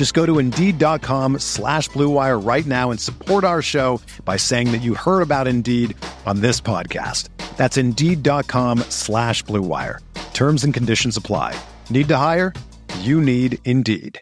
Just 0.00 0.14
go 0.14 0.24
to 0.24 0.38
Indeed.com 0.38 1.40
slash 1.40 1.90
BlueWire 1.90 2.42
right 2.42 2.64
now 2.64 2.90
and 2.90 2.98
support 2.98 3.44
our 3.44 3.60
show 3.60 4.00
by 4.24 4.38
saying 4.38 4.72
that 4.72 4.80
you 4.80 4.94
heard 4.94 5.20
about 5.20 5.46
Indeed 5.46 5.94
on 6.24 6.40
this 6.40 6.58
podcast. 6.58 7.28
That's 7.58 7.76
Indeed.com 7.76 8.78
slash 8.88 9.44
BlueWire. 9.44 9.98
Terms 10.32 10.64
and 10.64 10.72
conditions 10.72 11.18
apply. 11.18 11.54
Need 11.90 12.08
to 12.08 12.16
hire? 12.16 12.54
You 13.00 13.20
need 13.20 13.58
Indeed. 13.66 14.18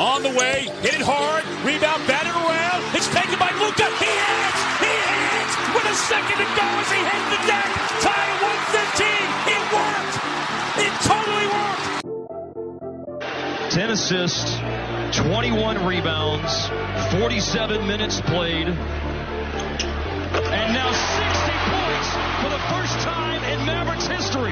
On 0.00 0.22
the 0.22 0.30
way, 0.30 0.72
hit 0.80 0.94
it 0.94 1.04
hard, 1.04 1.44
rebound, 1.68 2.00
batted 2.08 2.32
around. 2.32 2.96
It's 2.96 3.08
taken 3.12 3.38
by 3.38 3.52
Luka. 3.60 3.84
He 4.00 4.08
hits! 4.08 4.60
He 4.80 4.88
hits! 4.88 5.52
With 5.74 5.84
a 5.84 5.96
second 6.08 6.38
to 6.38 6.48
go 6.56 6.64
as 6.64 6.90
he 6.90 7.00
hits 7.04 7.28
the 7.28 7.46
deck. 7.46 7.66
Tie 8.00 8.42
one. 8.42 8.48
10 13.78 13.90
assists, 13.90 14.56
21 15.16 15.86
rebounds, 15.86 16.66
47 17.20 17.86
minutes 17.86 18.20
played, 18.22 18.66
and 18.66 18.74
now 20.74 20.90
60 20.90 21.52
points 21.70 22.08
for 22.42 22.50
the 22.50 22.58
first 22.74 22.98
time 23.06 23.40
in 23.44 23.64
Mavericks 23.64 24.08
history. 24.08 24.50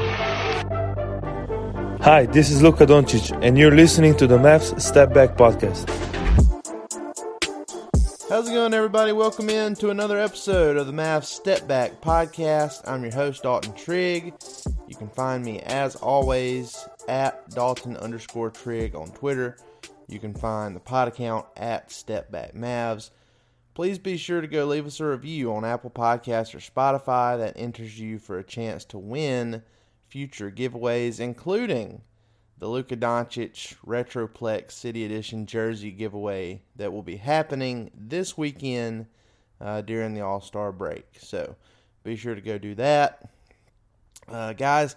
Hi, 2.04 2.26
this 2.26 2.50
is 2.52 2.62
Luka 2.62 2.86
Doncic, 2.86 3.36
and 3.42 3.58
you're 3.58 3.74
listening 3.74 4.16
to 4.18 4.28
the 4.28 4.38
Mavs 4.38 4.80
Step 4.80 5.12
Back 5.12 5.36
Podcast. 5.36 5.90
How's 8.28 8.48
it 8.48 8.52
going, 8.52 8.74
everybody? 8.74 9.10
Welcome 9.10 9.50
in 9.50 9.74
to 9.76 9.90
another 9.90 10.20
episode 10.20 10.76
of 10.76 10.86
the 10.86 10.92
Mavs 10.92 11.24
Step 11.24 11.66
Back 11.66 12.00
Podcast. 12.00 12.88
I'm 12.88 13.02
your 13.02 13.12
host, 13.12 13.42
Dalton 13.42 13.72
Trigg. 13.72 14.34
You 14.86 14.94
can 14.94 15.08
find 15.08 15.44
me, 15.44 15.58
as 15.62 15.96
always, 15.96 16.86
at 17.08 17.48
Dalton 17.50 17.96
underscore 17.96 18.50
Trigg 18.50 18.94
on 18.94 19.08
Twitter. 19.10 19.56
You 20.08 20.18
can 20.18 20.34
find 20.34 20.74
the 20.74 20.80
pod 20.80 21.08
account 21.08 21.46
at 21.56 21.90
Step 21.90 22.30
Back 22.30 22.54
Mavs. 22.54 23.10
Please 23.74 23.98
be 23.98 24.16
sure 24.16 24.40
to 24.40 24.46
go 24.46 24.64
leave 24.64 24.86
us 24.86 25.00
a 25.00 25.06
review 25.06 25.52
on 25.52 25.64
Apple 25.64 25.90
Podcasts 25.90 26.54
or 26.54 26.58
Spotify. 26.58 27.36
That 27.36 27.54
enters 27.56 27.98
you 27.98 28.18
for 28.18 28.38
a 28.38 28.44
chance 28.44 28.84
to 28.86 28.98
win 28.98 29.62
future 30.08 30.50
giveaways, 30.50 31.20
including 31.20 32.02
the 32.58 32.68
Luka 32.68 32.96
Doncic 32.96 33.76
Retroplex 33.86 34.72
City 34.72 35.04
Edition 35.04 35.44
jersey 35.44 35.90
giveaway 35.90 36.62
that 36.76 36.92
will 36.92 37.02
be 37.02 37.16
happening 37.16 37.90
this 37.94 38.38
weekend 38.38 39.06
uh, 39.60 39.82
during 39.82 40.14
the 40.14 40.22
All 40.22 40.40
Star 40.40 40.72
break. 40.72 41.06
So 41.18 41.56
be 42.02 42.16
sure 42.16 42.34
to 42.34 42.40
go 42.40 42.56
do 42.56 42.74
that. 42.76 43.28
Uh, 44.28 44.52
guys, 44.54 44.96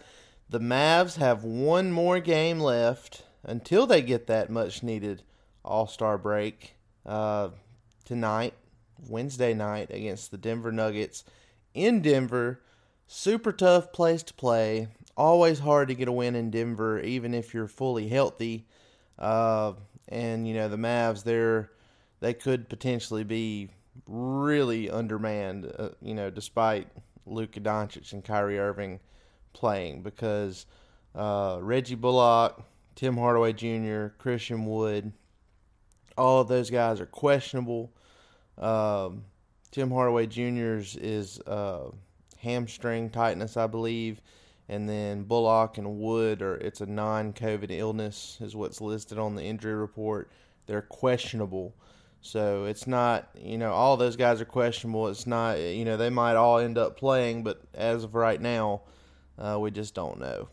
the 0.49 0.59
Mavs 0.59 1.17
have 1.17 1.43
one 1.43 1.91
more 1.91 2.19
game 2.19 2.59
left 2.59 3.23
until 3.43 3.85
they 3.85 4.01
get 4.01 4.27
that 4.27 4.49
much 4.49 4.81
needed 4.83 5.23
All 5.63 5.87
Star 5.87 6.17
break 6.17 6.75
uh, 7.05 7.49
tonight, 8.03 8.53
Wednesday 9.07 9.53
night, 9.53 9.91
against 9.91 10.31
the 10.31 10.37
Denver 10.37 10.71
Nuggets 10.71 11.23
in 11.73 12.01
Denver. 12.01 12.61
Super 13.07 13.51
tough 13.51 13.91
place 13.91 14.23
to 14.23 14.33
play 14.33 14.87
always 15.19 15.59
hard 15.59 15.89
to 15.89 15.95
get 15.95 16.07
a 16.07 16.11
win 16.11 16.35
in 16.35 16.49
Denver, 16.49 16.99
even 16.99 17.33
if 17.33 17.53
you're 17.53 17.67
fully 17.67 18.07
healthy. 18.07 18.65
Uh, 19.19 19.73
and 20.07 20.47
you 20.47 20.53
know 20.53 20.69
the 20.69 20.77
Mavs, 20.77 21.23
they're 21.23 21.69
they 22.21 22.33
could 22.33 22.69
potentially 22.69 23.23
be 23.23 23.69
really 24.07 24.89
undermanned. 24.89 25.71
Uh, 25.77 25.89
you 26.01 26.15
know, 26.15 26.29
despite 26.29 26.87
Luka 27.25 27.59
Doncic 27.59 28.13
and 28.13 28.23
Kyrie 28.23 28.57
Irving 28.57 28.99
playing, 29.53 30.03
because 30.03 30.65
uh, 31.15 31.59
Reggie 31.61 31.95
Bullock, 31.95 32.63
Tim 32.95 33.17
Hardaway 33.17 33.53
Jr., 33.53 34.07
Christian 34.17 34.65
Wood, 34.65 35.11
all 36.17 36.41
of 36.41 36.47
those 36.47 36.69
guys 36.69 36.99
are 36.99 37.05
questionable. 37.05 37.91
Um, 38.57 39.25
Tim 39.71 39.91
Hardaway 39.91 40.27
Jr.'s 40.27 40.95
is 40.95 41.39
uh, 41.41 41.91
hamstring 42.37 43.09
tightness, 43.09 43.57
I 43.57 43.67
believe 43.67 44.21
and 44.69 44.87
then 44.87 45.23
Bullock 45.23 45.79
and 45.79 45.99
Wood 45.99 46.41
are 46.43 46.55
it's 46.55 46.79
a 46.79 46.85
non-COVID 46.85 47.71
illness 47.71 48.37
is 48.39 48.55
what's 48.55 48.79
listed 48.79 49.17
on 49.17 49.35
the 49.35 49.43
injury 49.43 49.73
report. 49.73 50.31
They're 50.67 50.83
questionable, 50.83 51.73
so 52.21 52.65
it's 52.65 52.85
not 52.85 53.29
you 53.35 53.57
know 53.57 53.73
all 53.73 53.97
those 53.97 54.15
guys 54.15 54.39
are 54.39 54.45
questionable. 54.45 55.07
It's 55.07 55.25
not 55.25 55.59
you 55.59 55.83
know 55.83 55.97
they 55.97 56.11
might 56.11 56.35
all 56.35 56.59
end 56.59 56.77
up 56.77 56.97
playing, 56.97 57.43
but 57.43 57.61
as 57.73 58.03
of 58.03 58.13
right 58.13 58.39
now, 58.39 58.83
uh, 59.39 59.57
we 59.59 59.71
just 59.71 59.93
don't 59.93 60.19
know. 60.19 60.49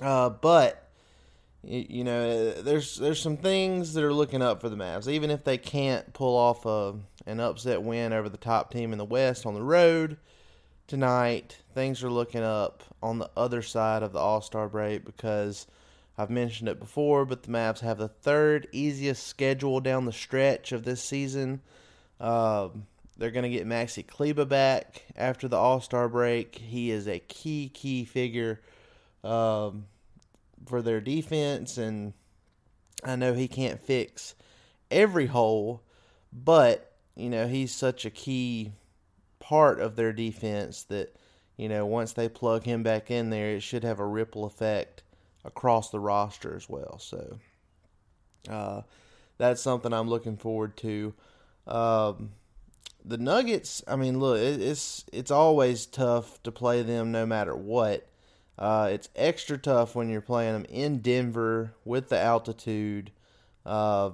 Uh, 0.00 0.28
but 0.28 0.90
you 1.64 2.02
know 2.02 2.50
there's 2.52 2.96
there's 2.96 3.22
some 3.22 3.36
things 3.36 3.94
that 3.94 4.02
are 4.02 4.12
looking 4.12 4.42
up 4.42 4.60
for 4.60 4.68
the 4.68 4.76
Mavs, 4.76 5.08
even 5.08 5.30
if 5.30 5.44
they 5.44 5.58
can't 5.58 6.12
pull 6.12 6.36
off 6.36 6.66
a 6.66 6.94
an 7.26 7.40
upset 7.40 7.82
win 7.82 8.12
over 8.12 8.28
the 8.28 8.36
top 8.36 8.72
team 8.72 8.92
in 8.92 8.98
the 8.98 9.04
West 9.04 9.46
on 9.46 9.54
the 9.54 9.62
road 9.62 10.16
tonight, 10.86 11.58
things 11.74 12.02
are 12.02 12.10
looking 12.10 12.42
up 12.42 12.82
on 13.02 13.18
the 13.18 13.30
other 13.36 13.62
side 13.62 14.02
of 14.02 14.12
the 14.12 14.18
All 14.18 14.40
Star 14.40 14.68
break 14.68 15.04
because 15.04 15.66
I've 16.18 16.30
mentioned 16.30 16.68
it 16.68 16.78
before, 16.78 17.24
but 17.24 17.44
the 17.44 17.50
Mavs 17.50 17.80
have 17.80 17.98
the 17.98 18.08
third 18.08 18.68
easiest 18.72 19.26
schedule 19.26 19.80
down 19.80 20.04
the 20.04 20.12
stretch 20.12 20.72
of 20.72 20.84
this 20.84 21.02
season. 21.02 21.62
Uh, 22.20 22.68
they're 23.22 23.30
going 23.30 23.44
to 23.44 23.56
get 23.56 23.68
Maxi 23.68 24.04
Kleber 24.04 24.44
back 24.44 25.04
after 25.16 25.46
the 25.46 25.56
All 25.56 25.80
Star 25.80 26.08
break. 26.08 26.56
He 26.56 26.90
is 26.90 27.06
a 27.06 27.20
key, 27.20 27.70
key 27.72 28.04
figure 28.04 28.60
um, 29.22 29.86
for 30.66 30.82
their 30.82 31.00
defense, 31.00 31.78
and 31.78 32.14
I 33.04 33.14
know 33.14 33.32
he 33.32 33.46
can't 33.46 33.78
fix 33.78 34.34
every 34.90 35.26
hole, 35.26 35.84
but 36.32 36.96
you 37.14 37.30
know 37.30 37.46
he's 37.46 37.72
such 37.72 38.04
a 38.04 38.10
key 38.10 38.72
part 39.38 39.78
of 39.78 39.94
their 39.94 40.12
defense 40.12 40.82
that 40.84 41.14
you 41.56 41.68
know 41.68 41.86
once 41.86 42.14
they 42.14 42.28
plug 42.28 42.64
him 42.64 42.82
back 42.82 43.08
in 43.08 43.30
there, 43.30 43.50
it 43.50 43.62
should 43.62 43.84
have 43.84 44.00
a 44.00 44.04
ripple 44.04 44.44
effect 44.44 45.04
across 45.44 45.90
the 45.90 46.00
roster 46.00 46.56
as 46.56 46.68
well. 46.68 46.98
So 46.98 47.38
uh, 48.50 48.82
that's 49.38 49.62
something 49.62 49.92
I'm 49.92 50.10
looking 50.10 50.36
forward 50.36 50.76
to. 50.78 51.14
Um, 51.68 52.32
the 53.04 53.18
Nuggets, 53.18 53.82
I 53.86 53.96
mean, 53.96 54.20
look, 54.20 54.38
it, 54.38 54.60
it's 54.60 55.04
it's 55.12 55.30
always 55.30 55.86
tough 55.86 56.42
to 56.42 56.52
play 56.52 56.82
them 56.82 57.12
no 57.12 57.26
matter 57.26 57.54
what. 57.54 58.08
Uh, 58.58 58.90
it's 58.92 59.08
extra 59.16 59.58
tough 59.58 59.94
when 59.94 60.08
you're 60.08 60.20
playing 60.20 60.52
them 60.52 60.66
in 60.68 60.98
Denver 60.98 61.74
with 61.84 62.08
the 62.08 62.18
altitude. 62.18 63.10
Uh, 63.64 64.10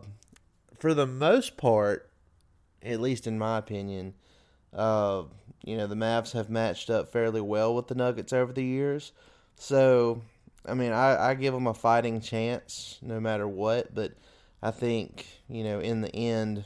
for 0.78 0.94
the 0.94 1.06
most 1.06 1.56
part, 1.56 2.08
at 2.82 3.00
least 3.00 3.26
in 3.26 3.38
my 3.38 3.58
opinion, 3.58 4.14
uh, 4.72 5.24
you 5.64 5.76
know, 5.76 5.86
the 5.86 5.94
Mavs 5.94 6.32
have 6.32 6.48
matched 6.48 6.88
up 6.88 7.12
fairly 7.12 7.40
well 7.40 7.74
with 7.74 7.88
the 7.88 7.94
Nuggets 7.94 8.32
over 8.32 8.52
the 8.52 8.64
years. 8.64 9.12
So, 9.56 10.22
I 10.66 10.74
mean, 10.74 10.92
I, 10.92 11.30
I 11.30 11.34
give 11.34 11.52
them 11.52 11.66
a 11.66 11.74
fighting 11.74 12.20
chance 12.20 12.98
no 13.02 13.18
matter 13.18 13.48
what, 13.48 13.94
but 13.94 14.12
I 14.62 14.70
think, 14.70 15.26
you 15.48 15.64
know, 15.64 15.80
in 15.80 16.00
the 16.00 16.14
end, 16.14 16.64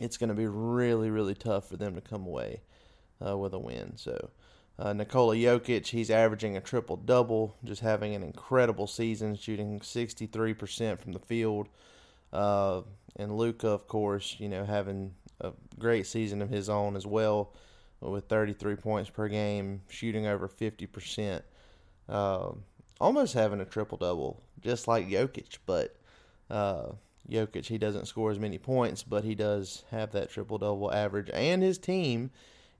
it's 0.00 0.16
going 0.16 0.28
to 0.28 0.34
be 0.34 0.46
really, 0.46 1.10
really 1.10 1.34
tough 1.34 1.68
for 1.68 1.76
them 1.76 1.94
to 1.94 2.00
come 2.00 2.26
away 2.26 2.60
uh, 3.24 3.36
with 3.36 3.54
a 3.54 3.58
win. 3.58 3.92
So, 3.96 4.30
uh, 4.78 4.92
Nikola 4.92 5.36
Jokic, 5.36 5.86
he's 5.86 6.10
averaging 6.10 6.56
a 6.56 6.60
triple 6.60 6.96
double, 6.96 7.56
just 7.64 7.80
having 7.80 8.14
an 8.14 8.22
incredible 8.22 8.86
season, 8.86 9.36
shooting 9.36 9.80
63% 9.80 10.98
from 10.98 11.12
the 11.12 11.18
field. 11.18 11.68
Uh, 12.32 12.82
and 13.16 13.36
Luka, 13.36 13.68
of 13.68 13.88
course, 13.88 14.36
you 14.38 14.48
know, 14.48 14.64
having 14.64 15.14
a 15.40 15.52
great 15.78 16.06
season 16.06 16.42
of 16.42 16.50
his 16.50 16.68
own 16.68 16.96
as 16.96 17.06
well, 17.06 17.54
with 18.00 18.28
33 18.28 18.76
points 18.76 19.08
per 19.08 19.28
game, 19.28 19.80
shooting 19.88 20.26
over 20.26 20.46
50%, 20.46 21.40
uh, 22.10 22.50
almost 23.00 23.32
having 23.32 23.60
a 23.60 23.64
triple 23.64 23.96
double, 23.96 24.42
just 24.60 24.86
like 24.86 25.08
Jokic. 25.08 25.58
But 25.64 25.96
uh, 26.50 26.88
Jokic, 27.28 27.66
he 27.66 27.78
doesn't 27.78 28.06
score 28.06 28.30
as 28.30 28.38
many 28.38 28.58
points, 28.58 29.02
but 29.02 29.24
he 29.24 29.34
does 29.34 29.84
have 29.90 30.12
that 30.12 30.30
triple 30.30 30.58
double 30.58 30.92
average, 30.92 31.30
and 31.32 31.62
his 31.62 31.78
team 31.78 32.30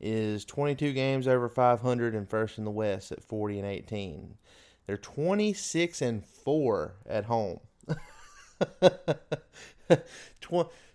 is 0.00 0.44
22 0.44 0.92
games 0.92 1.26
over 1.26 1.48
500 1.48 2.14
and 2.14 2.28
first 2.28 2.58
in 2.58 2.64
the 2.64 2.70
West 2.70 3.12
at 3.12 3.24
40 3.24 3.58
and 3.60 3.68
18. 3.68 4.36
They're 4.86 4.96
26 4.96 6.02
and 6.02 6.24
4 6.24 6.94
at 7.06 7.24
home. 7.24 7.60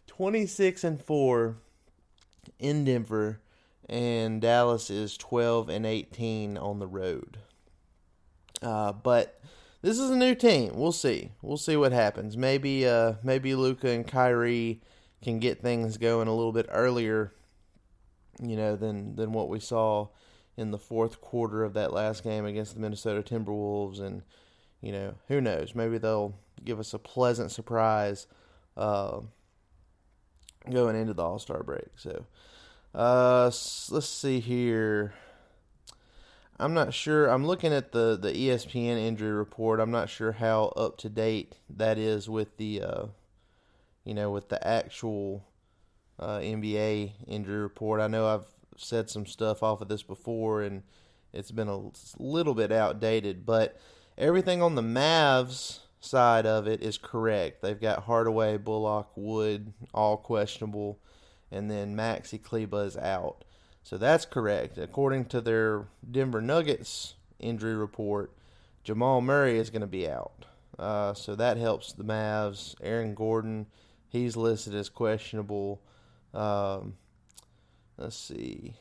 26 0.07 0.83
and 0.83 1.01
4 1.01 1.57
in 2.59 2.85
Denver 2.85 3.41
and 3.91 4.39
Dallas 4.41 4.89
is 4.89 5.17
12 5.17 5.69
and 5.69 5.85
18 5.85 6.57
on 6.57 6.79
the 6.79 6.87
road. 6.87 7.37
Uh, 8.61 8.93
but 8.93 9.41
this 9.81 9.99
is 9.99 10.09
a 10.09 10.15
new 10.15 10.35
team. 10.35 10.73
We'll 10.75 10.91
see. 10.91 11.31
We'll 11.41 11.57
see 11.57 11.75
what 11.75 11.91
happens. 11.91 12.37
Maybe 12.37 12.87
uh, 12.87 13.13
maybe 13.23 13.55
Luka 13.55 13.89
and 13.89 14.07
Kyrie 14.07 14.81
can 15.21 15.39
get 15.39 15.61
things 15.61 15.97
going 15.97 16.27
a 16.27 16.35
little 16.35 16.51
bit 16.51 16.67
earlier, 16.69 17.33
you 18.41 18.55
know, 18.55 18.75
than 18.75 19.15
than 19.15 19.33
what 19.33 19.49
we 19.49 19.59
saw 19.59 20.07
in 20.57 20.71
the 20.71 20.77
fourth 20.77 21.21
quarter 21.21 21.63
of 21.63 21.73
that 21.73 21.93
last 21.93 22.23
game 22.23 22.45
against 22.45 22.73
the 22.73 22.79
Minnesota 22.79 23.21
Timberwolves 23.21 23.99
and 23.99 24.23
you 24.81 24.91
know, 24.91 25.13
who 25.27 25.39
knows? 25.39 25.75
Maybe 25.75 25.97
they'll 25.97 26.35
give 26.63 26.79
us 26.79 26.93
a 26.93 26.99
pleasant 26.99 27.51
surprise 27.51 28.27
uh, 28.75 29.21
going 30.69 30.95
into 30.95 31.13
the 31.13 31.23
All 31.23 31.39
Star 31.39 31.63
break. 31.63 31.89
So, 31.95 32.25
uh, 32.93 33.45
let's 33.45 34.09
see 34.09 34.39
here. 34.39 35.13
I'm 36.61 36.75
not 36.75 36.93
sure. 36.93 37.25
I'm 37.25 37.47
looking 37.47 37.73
at 37.73 37.91
the, 37.91 38.15
the 38.21 38.31
ESPN 38.31 38.99
injury 38.99 39.31
report. 39.31 39.79
I'm 39.79 39.89
not 39.89 40.11
sure 40.11 40.33
how 40.33 40.65
up 40.75 40.97
to 40.99 41.09
date 41.09 41.57
that 41.71 41.97
is 41.97 42.29
with 42.29 42.57
the, 42.57 42.83
uh, 42.83 43.05
you 44.05 44.13
know, 44.13 44.29
with 44.29 44.49
the 44.49 44.65
actual 44.65 45.43
uh, 46.19 46.37
NBA 46.37 47.13
injury 47.27 47.59
report. 47.59 47.99
I 47.99 48.05
know 48.05 48.27
I've 48.27 48.45
said 48.77 49.09
some 49.09 49.25
stuff 49.25 49.63
off 49.63 49.81
of 49.81 49.87
this 49.87 50.03
before, 50.03 50.61
and 50.61 50.83
it's 51.33 51.49
been 51.49 51.67
a 51.67 51.89
little 52.19 52.53
bit 52.53 52.71
outdated, 52.71 53.43
but 53.43 53.79
everything 54.15 54.61
on 54.61 54.75
the 54.75 54.83
Mavs 54.83 55.79
side 55.99 56.45
of 56.45 56.67
it 56.67 56.83
is 56.83 56.99
correct. 56.99 57.63
They've 57.63 57.81
got 57.81 58.03
Hardaway, 58.03 58.57
Bullock, 58.57 59.09
Wood, 59.15 59.73
all 59.95 60.15
questionable, 60.15 60.99
and 61.51 61.71
then 61.71 61.95
Maxi 61.95 62.41
Kleber 62.41 62.85
is 62.85 62.97
out. 62.97 63.45
So 63.83 63.97
that's 63.97 64.25
correct. 64.25 64.77
According 64.77 65.25
to 65.25 65.41
their 65.41 65.85
Denver 66.09 66.41
Nuggets 66.41 67.15
injury 67.39 67.75
report, 67.75 68.31
Jamal 68.83 69.21
Murray 69.21 69.57
is 69.57 69.69
going 69.69 69.81
to 69.81 69.87
be 69.87 70.09
out. 70.09 70.45
Uh, 70.77 71.13
so 71.13 71.35
that 71.35 71.57
helps 71.57 71.93
the 71.93 72.03
Mavs. 72.03 72.75
Aaron 72.81 73.13
Gordon, 73.13 73.67
he's 74.07 74.35
listed 74.37 74.73
as 74.73 74.89
questionable. 74.89 75.81
Um, 76.33 76.95
let's 77.97 78.15
see. 78.15 78.75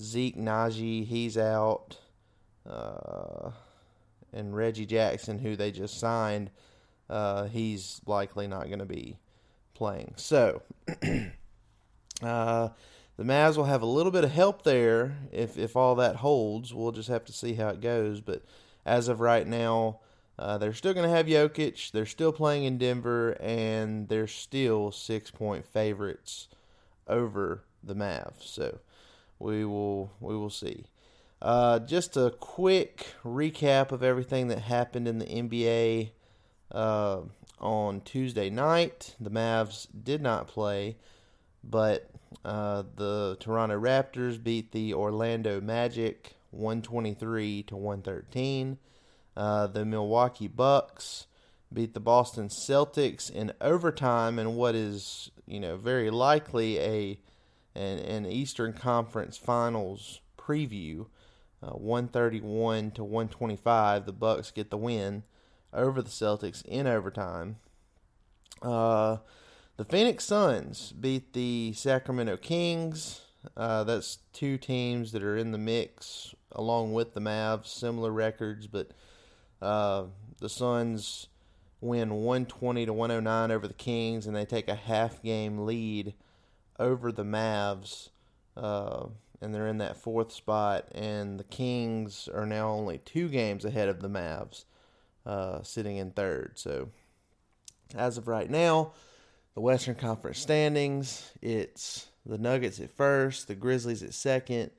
Zeke 0.00 0.36
Nnaji, 0.36 1.04
he's 1.06 1.36
out. 1.36 1.98
Uh, 2.68 3.50
and 4.32 4.54
Reggie 4.54 4.86
Jackson, 4.86 5.38
who 5.38 5.56
they 5.56 5.70
just 5.70 5.98
signed, 5.98 6.50
uh, 7.08 7.44
he's 7.44 8.00
likely 8.06 8.46
not 8.46 8.66
going 8.66 8.78
to 8.78 8.84
be 8.84 9.18
playing. 9.74 10.14
So, 10.16 10.62
uh, 12.22 12.68
the 13.18 13.24
Mavs 13.24 13.56
will 13.56 13.64
have 13.64 13.82
a 13.82 13.86
little 13.86 14.12
bit 14.12 14.22
of 14.22 14.30
help 14.30 14.62
there 14.62 15.18
if, 15.32 15.58
if 15.58 15.74
all 15.74 15.96
that 15.96 16.16
holds. 16.16 16.72
We'll 16.72 16.92
just 16.92 17.08
have 17.08 17.24
to 17.24 17.32
see 17.32 17.54
how 17.54 17.68
it 17.68 17.80
goes. 17.80 18.20
But 18.20 18.44
as 18.86 19.08
of 19.08 19.18
right 19.18 19.44
now, 19.44 19.98
uh, 20.38 20.56
they're 20.56 20.72
still 20.72 20.94
going 20.94 21.08
to 21.08 21.14
have 21.14 21.26
Jokic. 21.26 21.90
They're 21.90 22.06
still 22.06 22.30
playing 22.30 22.62
in 22.62 22.78
Denver, 22.78 23.32
and 23.40 24.08
they're 24.08 24.28
still 24.28 24.92
six 24.92 25.32
point 25.32 25.66
favorites 25.66 26.46
over 27.08 27.64
the 27.82 27.96
Mavs. 27.96 28.44
So 28.44 28.78
we 29.40 29.64
will 29.64 30.12
we 30.20 30.36
will 30.36 30.48
see. 30.48 30.84
Uh, 31.42 31.80
just 31.80 32.16
a 32.16 32.34
quick 32.38 33.14
recap 33.24 33.90
of 33.90 34.04
everything 34.04 34.46
that 34.48 34.60
happened 34.60 35.08
in 35.08 35.18
the 35.18 35.26
NBA 35.26 36.10
uh, 36.70 37.22
on 37.60 38.00
Tuesday 38.02 38.48
night. 38.48 39.16
The 39.20 39.30
Mavs 39.30 39.88
did 40.04 40.22
not 40.22 40.46
play, 40.46 40.96
but 41.64 42.10
uh, 42.44 42.84
the 42.96 43.36
Toronto 43.40 43.78
Raptors 43.78 44.42
beat 44.42 44.72
the 44.72 44.94
Orlando 44.94 45.60
Magic 45.60 46.36
123 46.50 47.62
to 47.64 47.76
113. 47.76 48.78
Uh, 49.36 49.66
the 49.66 49.84
Milwaukee 49.84 50.48
Bucks 50.48 51.26
beat 51.72 51.94
the 51.94 52.00
Boston 52.00 52.48
Celtics 52.48 53.30
in 53.30 53.52
overtime 53.60 54.38
in 54.38 54.56
what 54.56 54.74
is, 54.74 55.30
you 55.46 55.60
know, 55.60 55.76
very 55.76 56.10
likely 56.10 56.78
a 56.78 57.20
an, 57.74 57.98
an 57.98 58.26
Eastern 58.26 58.72
Conference 58.72 59.36
Finals 59.36 60.20
preview. 60.36 61.06
Uh, 61.60 61.70
131 61.70 62.92
to 62.92 63.02
125, 63.02 64.06
the 64.06 64.12
Bucks 64.12 64.52
get 64.52 64.70
the 64.70 64.76
win 64.76 65.24
over 65.72 66.00
the 66.00 66.10
Celtics 66.10 66.64
in 66.64 66.86
overtime. 66.86 67.56
Uh, 68.62 69.18
the 69.78 69.84
Phoenix 69.84 70.24
Suns 70.24 70.92
beat 70.92 71.32
the 71.32 71.72
Sacramento 71.72 72.36
Kings. 72.36 73.22
Uh, 73.56 73.84
that's 73.84 74.18
two 74.32 74.58
teams 74.58 75.12
that 75.12 75.22
are 75.22 75.36
in 75.36 75.52
the 75.52 75.58
mix 75.58 76.34
along 76.52 76.92
with 76.92 77.14
the 77.14 77.20
Mavs, 77.20 77.68
similar 77.68 78.10
records, 78.10 78.66
but 78.66 78.90
uh, 79.62 80.04
the 80.40 80.48
Suns 80.48 81.28
win 81.80 82.10
120 82.10 82.86
to 82.86 82.92
109 82.92 83.50
over 83.52 83.68
the 83.68 83.74
Kings, 83.74 84.26
and 84.26 84.34
they 84.34 84.44
take 84.44 84.68
a 84.68 84.74
half 84.74 85.22
game 85.22 85.64
lead 85.64 86.14
over 86.80 87.12
the 87.12 87.24
Mavs. 87.24 88.08
Uh, 88.56 89.06
and 89.40 89.54
they're 89.54 89.68
in 89.68 89.78
that 89.78 89.96
fourth 89.96 90.32
spot. 90.32 90.88
And 90.92 91.38
the 91.38 91.44
Kings 91.44 92.28
are 92.34 92.46
now 92.46 92.70
only 92.70 92.98
two 92.98 93.28
games 93.28 93.64
ahead 93.64 93.88
of 93.88 94.00
the 94.00 94.08
Mavs, 94.08 94.64
uh, 95.24 95.62
sitting 95.62 95.96
in 95.96 96.10
third. 96.10 96.58
So, 96.58 96.88
as 97.94 98.18
of 98.18 98.26
right 98.26 98.50
now, 98.50 98.92
the 99.58 99.62
Western 99.62 99.96
Conference 99.96 100.38
standings 100.38 101.32
it's 101.42 102.06
the 102.24 102.38
Nuggets 102.38 102.78
at 102.78 102.92
first, 102.92 103.48
the 103.48 103.56
Grizzlies 103.56 104.04
at 104.04 104.14
second, 104.14 104.70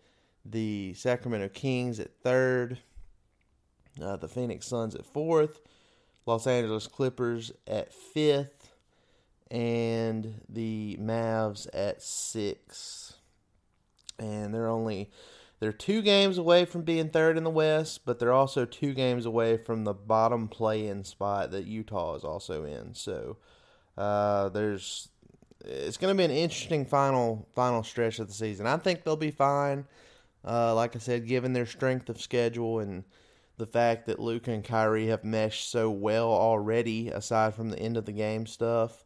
the 0.45 0.93
Sacramento 0.93 1.49
Kings 1.49 1.99
at 1.99 2.15
third, 2.23 2.77
uh, 4.01 4.15
the 4.15 4.29
Phoenix 4.29 4.67
Suns 4.67 4.95
at 4.95 5.05
fourth, 5.05 5.59
Los 6.25 6.47
Angeles 6.47 6.87
Clippers 6.87 7.51
at 7.67 7.93
fifth, 7.93 8.71
and 9.51 10.39
the 10.47 10.97
Mavs 10.97 11.67
at 11.73 12.01
sixth 12.01 13.17
and 14.17 14.53
they're 14.53 14.69
only 14.69 15.11
they're 15.59 15.73
two 15.73 16.01
games 16.01 16.37
away 16.37 16.63
from 16.63 16.83
being 16.83 17.09
third 17.09 17.35
in 17.35 17.43
the 17.43 17.49
West, 17.49 18.05
but 18.05 18.17
they're 18.17 18.31
also 18.31 18.63
two 18.63 18.93
games 18.93 19.25
away 19.25 19.57
from 19.57 19.83
the 19.83 19.93
bottom 19.93 20.47
play-in 20.47 21.03
spot 21.03 21.51
that 21.51 21.65
Utah 21.65 22.15
is 22.15 22.23
also 22.23 22.63
in. 22.63 22.93
So 22.93 23.35
uh, 23.97 24.49
there's 24.49 25.09
it's 25.65 25.97
going 25.97 26.15
to 26.15 26.17
be 26.17 26.23
an 26.23 26.31
interesting 26.31 26.85
final 26.85 27.47
final 27.55 27.83
stretch 27.83 28.19
of 28.19 28.27
the 28.27 28.33
season. 28.33 28.65
I 28.67 28.77
think 28.77 29.03
they'll 29.03 29.15
be 29.15 29.31
fine. 29.31 29.85
Uh, 30.45 30.73
like 30.73 30.95
I 30.95 30.99
said, 30.99 31.27
given 31.27 31.53
their 31.53 31.65
strength 31.65 32.09
of 32.09 32.21
schedule 32.21 32.79
and 32.79 33.03
the 33.57 33.65
fact 33.65 34.05
that 34.05 34.19
Luka 34.19 34.51
and 34.51 34.63
Kyrie 34.63 35.07
have 35.07 35.25
meshed 35.25 35.69
so 35.69 35.89
well 35.89 36.31
already, 36.31 37.09
aside 37.09 37.53
from 37.53 37.69
the 37.69 37.79
end 37.79 37.97
of 37.97 38.05
the 38.05 38.13
game 38.13 38.45
stuff. 38.45 39.03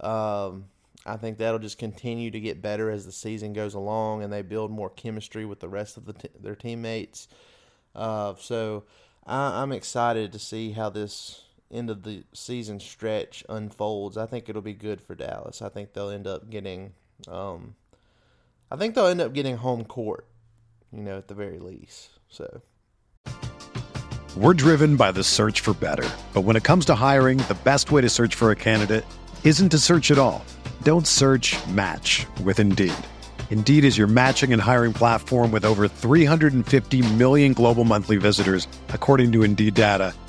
Um, 0.00 0.66
I 1.06 1.16
think 1.16 1.38
that'll 1.38 1.60
just 1.60 1.78
continue 1.78 2.30
to 2.30 2.40
get 2.40 2.60
better 2.60 2.90
as 2.90 3.06
the 3.06 3.12
season 3.12 3.52
goes 3.52 3.74
along 3.74 4.22
and 4.22 4.32
they 4.32 4.42
build 4.42 4.70
more 4.70 4.90
chemistry 4.90 5.46
with 5.46 5.60
the 5.60 5.68
rest 5.68 5.96
of 5.96 6.04
the 6.04 6.12
t- 6.12 6.28
their 6.38 6.56
teammates. 6.56 7.28
Uh, 7.94 8.34
so 8.38 8.84
I, 9.24 9.62
I'm 9.62 9.72
excited 9.72 10.32
to 10.32 10.38
see 10.38 10.72
how 10.72 10.90
this 10.90 11.45
end 11.70 11.90
of 11.90 12.02
the 12.02 12.24
season 12.32 12.80
stretch 12.80 13.44
unfolds. 13.48 14.16
I 14.16 14.26
think 14.26 14.48
it'll 14.48 14.62
be 14.62 14.74
good 14.74 15.00
for 15.00 15.14
Dallas. 15.14 15.62
I 15.62 15.68
think 15.68 15.92
they'll 15.92 16.10
end 16.10 16.26
up 16.26 16.48
getting, 16.50 16.92
um, 17.28 17.74
I 18.70 18.76
think 18.76 18.94
they'll 18.94 19.06
end 19.06 19.20
up 19.20 19.32
getting 19.32 19.56
home 19.56 19.84
court, 19.84 20.26
you 20.92 21.02
know, 21.02 21.18
at 21.18 21.28
the 21.28 21.34
very 21.34 21.58
least. 21.58 22.10
So. 22.28 22.62
We're 24.36 24.54
driven 24.54 24.96
by 24.96 25.12
the 25.12 25.24
search 25.24 25.60
for 25.60 25.72
better. 25.72 26.08
But 26.34 26.42
when 26.42 26.56
it 26.56 26.62
comes 26.62 26.84
to 26.86 26.94
hiring, 26.94 27.38
the 27.38 27.56
best 27.64 27.90
way 27.90 28.02
to 28.02 28.08
search 28.10 28.34
for 28.34 28.50
a 28.50 28.56
candidate 28.56 29.04
isn't 29.44 29.70
to 29.70 29.78
search 29.78 30.10
at 30.10 30.18
all. 30.18 30.44
Don't 30.82 31.06
search 31.06 31.56
match 31.68 32.26
with 32.44 32.60
Indeed. 32.60 32.92
Indeed 33.48 33.84
is 33.84 33.96
your 33.96 34.06
matching 34.06 34.52
and 34.52 34.60
hiring 34.60 34.92
platform 34.92 35.50
with 35.52 35.64
over 35.64 35.88
350 35.88 37.14
million 37.14 37.54
global 37.54 37.84
monthly 37.84 38.18
visitors, 38.18 38.68
according 38.90 39.32
to 39.32 39.42
Indeed 39.42 39.72
data, 39.72 40.12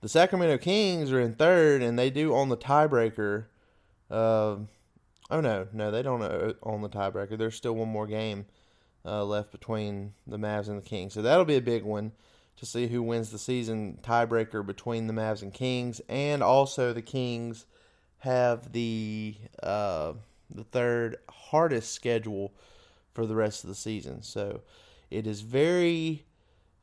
the 0.00 0.08
Sacramento 0.08 0.58
Kings 0.58 1.12
are 1.12 1.20
in 1.20 1.34
third, 1.34 1.82
and 1.82 1.98
they 1.98 2.10
do 2.10 2.34
own 2.34 2.48
the 2.48 2.56
tiebreaker. 2.56 3.46
Uh, 4.10 4.56
oh 5.30 5.40
no, 5.40 5.66
no, 5.72 5.90
they 5.90 6.02
don't 6.02 6.22
own 6.62 6.82
the 6.82 6.88
tiebreaker. 6.88 7.36
There's 7.36 7.56
still 7.56 7.74
one 7.74 7.88
more 7.88 8.06
game 8.06 8.46
uh, 9.04 9.24
left 9.24 9.50
between 9.50 10.14
the 10.26 10.38
Mavs 10.38 10.68
and 10.68 10.78
the 10.78 10.88
Kings, 10.88 11.14
so 11.14 11.22
that'll 11.22 11.44
be 11.44 11.56
a 11.56 11.62
big 11.62 11.82
one 11.82 12.12
to 12.56 12.66
see 12.66 12.88
who 12.88 13.02
wins 13.02 13.30
the 13.30 13.38
season 13.38 13.98
tiebreaker 14.02 14.64
between 14.64 15.06
the 15.06 15.12
Mavs 15.12 15.42
and 15.42 15.52
Kings, 15.52 16.00
and 16.08 16.42
also 16.42 16.92
the 16.92 17.02
Kings 17.02 17.66
have 18.18 18.72
the 18.72 19.36
uh, 19.62 20.12
the 20.54 20.64
third 20.64 21.16
hardest 21.28 21.92
schedule 21.92 22.52
for 23.14 23.26
the 23.26 23.34
rest 23.34 23.64
of 23.64 23.68
the 23.68 23.74
season. 23.74 24.22
So 24.22 24.62
it 25.10 25.26
is 25.26 25.40
very 25.40 26.24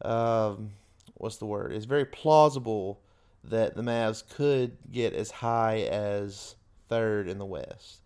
um, 0.02 0.72
what's 1.16 1.38
the 1.38 1.46
word? 1.46 1.72
It's 1.74 1.86
very 1.86 2.06
plausible 2.06 3.02
that 3.50 3.76
the 3.76 3.82
Mavs 3.82 4.24
could 4.28 4.78
get 4.92 5.14
as 5.14 5.32
high 5.32 5.82
as 5.82 6.56
third 6.90 7.28
in 7.28 7.38
the 7.38 7.46
West. 7.46 8.02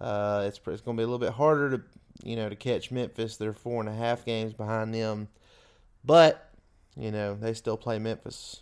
Uh, 0.00 0.44
it's 0.46 0.58
it's 0.66 0.80
going 0.80 0.96
to 0.96 1.00
be 1.00 1.04
a 1.04 1.06
little 1.06 1.18
bit 1.18 1.32
harder 1.32 1.78
to 1.78 1.82
you 2.22 2.36
know 2.36 2.48
to 2.48 2.56
catch 2.56 2.90
Memphis. 2.90 3.36
They're 3.36 3.52
four 3.52 3.80
and 3.80 3.88
a 3.88 3.94
half 3.94 4.24
games 4.24 4.52
behind 4.52 4.94
them, 4.94 5.28
but 6.04 6.50
you 6.96 7.10
know 7.10 7.34
they 7.34 7.54
still 7.54 7.76
play 7.76 7.98
Memphis 7.98 8.60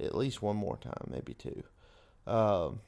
at 0.00 0.14
least 0.14 0.42
one 0.42 0.56
more 0.56 0.76
time, 0.76 1.08
maybe 1.10 1.34
two. 1.34 1.62
Um, 2.26 2.80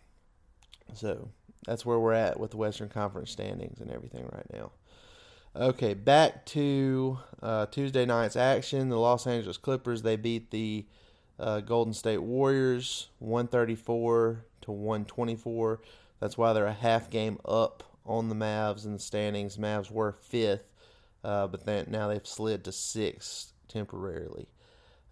so 0.94 1.28
that's 1.66 1.85
where 1.85 1.99
we're 1.99 2.12
at 2.12 2.38
with 2.40 2.52
the 2.52 2.56
Western 2.56 2.88
Conference 2.88 3.30
standings 3.30 3.80
and 3.80 3.90
everything 3.90 4.28
right 4.32 4.46
now. 4.52 4.73
Okay, 5.54 5.94
back 5.94 6.44
to 6.46 7.18
uh, 7.42 7.66
Tuesday 7.66 8.04
night's 8.04 8.37
action. 8.37 8.88
The 8.88 8.99
Los 8.99 9.26
Angeles 9.26 9.56
Clippers 9.56 10.02
they 10.02 10.16
beat 10.16 10.50
the 10.50 10.87
uh, 11.38 11.61
Golden 11.61 11.93
State 11.93 12.23
Warriors 12.23 13.09
134 13.19 14.45
to 14.62 14.73
124. 14.73 15.81
That's 16.21 16.38
why 16.38 16.52
they're 16.52 16.66
a 16.66 16.73
half 16.73 17.11
game 17.11 17.38
up 17.45 17.83
on 18.05 18.28
the 18.28 18.35
Mavs 18.35 18.85
in 18.85 18.93
the 18.93 18.99
standings. 18.99 19.57
Mavs 19.57 19.90
were 19.90 20.12
fifth, 20.12 20.73
uh, 21.23 21.47
but 21.47 21.66
then 21.66 21.87
now 21.88 22.09
they've 22.09 22.26
slid 22.26 22.64
to 22.64 22.73
sixth 22.73 23.52
temporarily. 23.69 24.49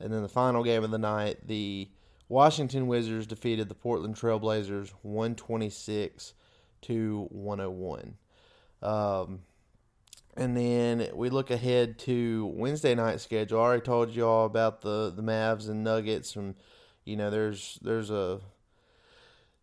And 0.00 0.12
then 0.12 0.22
the 0.22 0.28
final 0.28 0.64
game 0.64 0.84
of 0.84 0.90
the 0.90 0.98
night, 0.98 1.46
the 1.46 1.88
Washington 2.28 2.86
Wizards 2.86 3.26
defeated 3.26 3.68
the 3.68 3.74
Portland 3.74 4.16
Trailblazers 4.16 4.92
126 5.02 6.34
to 6.82 7.26
101. 7.30 8.16
Um, 8.82 9.40
and 10.36 10.56
then 10.56 11.08
we 11.14 11.30
look 11.30 11.50
ahead 11.50 11.98
to 12.00 12.52
Wednesday 12.54 12.94
night 12.94 13.20
schedule. 13.20 13.60
I 13.60 13.62
already 13.62 13.82
told 13.82 14.14
you 14.14 14.26
all 14.26 14.46
about 14.46 14.80
the, 14.80 15.12
the 15.14 15.22
Mavs 15.22 15.68
and 15.68 15.84
Nuggets, 15.84 16.34
and 16.36 16.54
you 17.04 17.16
know 17.16 17.30
there's 17.30 17.78
there's 17.82 18.10
a 18.10 18.40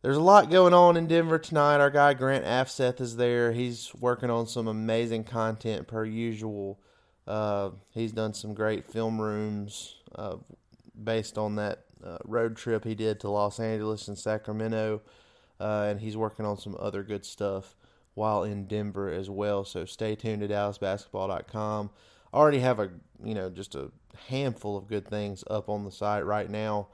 there's 0.02 0.18
a 0.18 0.22
lot 0.22 0.50
going 0.50 0.74
on 0.74 0.98
in 0.98 1.08
Denver 1.08 1.38
tonight. 1.38 1.78
Our 1.80 1.90
guy 1.90 2.14
Grant 2.14 2.46
Afseth 2.46 3.02
is 3.02 3.18
there. 3.18 3.52
He's 3.52 3.94
working 4.00 4.30
on 4.30 4.48
some 4.48 4.68
amazing 4.68 5.26
content 5.26 5.88
per 5.88 6.06
usual. 6.06 6.80
Uh, 7.28 7.72
he's 7.92 8.12
done 8.12 8.34
some 8.34 8.54
great 8.54 8.86
film 8.86 9.22
rooms 9.22 9.96
uh, 10.16 10.38
based 11.04 11.38
on 11.38 11.56
that 11.58 11.84
uh, 12.04 12.18
road 12.26 12.56
trip 12.56 12.84
he 12.84 12.96
did 12.96 13.20
to 13.20 13.30
Los 13.30 13.60
Angeles 13.60 14.08
and 14.08 14.18
Sacramento, 14.18 15.02
uh, 15.60 15.88
and 15.90 16.00
he's 16.00 16.18
working 16.18 16.46
on 16.46 16.58
some 16.58 16.76
other 16.80 17.04
good 17.04 17.26
stuff 17.26 17.76
while 18.14 18.44
in 18.44 18.66
Denver 18.66 19.10
as 19.10 19.30
well. 19.30 19.64
So 19.64 19.86
stay 19.86 20.16
tuned 20.16 20.42
to 20.42 20.48
DallasBasketball.com. 20.48 21.90
I 22.34 22.38
already 22.38 22.60
have 22.60 22.80
a 22.80 22.90
you 23.24 23.34
know 23.34 23.50
just 23.50 23.76
a 23.76 23.92
handful 24.28 24.78
of 24.78 24.88
good 24.88 25.08
things 25.08 25.44
up 25.50 25.70
on 25.70 25.86
the 25.86 25.92
site 25.92 26.26
right 26.26 26.50
now, 26.50 26.88